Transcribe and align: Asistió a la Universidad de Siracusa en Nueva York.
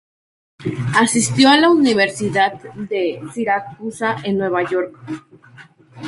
Asistió 0.99 1.47
a 1.51 1.57
la 1.59 1.69
Universidad 1.69 2.53
de 2.73 3.21
Siracusa 3.35 4.15
en 4.23 4.39
Nueva 4.39 4.67
York. 4.67 4.97